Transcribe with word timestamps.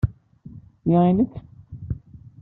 Ti 0.83 0.97
i 1.09 1.11
nekk? 1.17 1.33